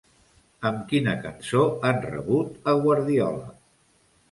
Amb 0.69 0.79
quina 0.91 1.13
cançó 1.25 1.67
han 1.91 2.01
rebut 2.07 2.73
a 2.73 2.77
Guardiola? 2.87 3.57